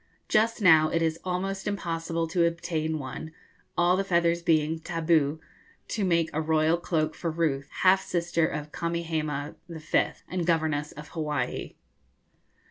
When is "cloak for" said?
6.77-7.29